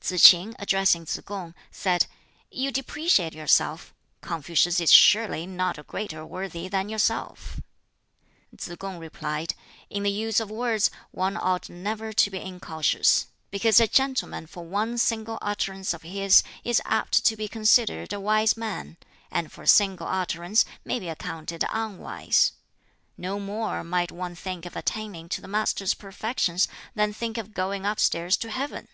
[0.00, 2.06] Tsz k'in, addressing Tsz kung, said,
[2.52, 3.92] "You depreciate yourself.
[4.20, 7.60] Confucius is surely not a greater worthy than yourself."
[8.56, 9.54] Tsz kung replied,
[9.90, 14.62] "In the use of words one ought never to be incautious; because a gentleman for
[14.64, 18.98] one single utterance of his is apt to be considered a wise man,
[19.32, 22.52] and for a single utterance may be accounted unwise.
[23.16, 27.84] No more might one think of attaining to the Master's perfections than think of going
[27.84, 28.86] upstairs to Heaven!